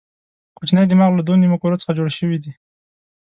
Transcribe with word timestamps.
کوچنی 0.57 0.85
دماغ 0.89 1.11
له 1.15 1.23
دوو 1.25 1.41
نیمو 1.41 1.61
کرو 1.63 1.79
څخه 1.81 1.95
جوړ 1.97 2.07
شوی 2.17 2.37
دی. 2.43 2.51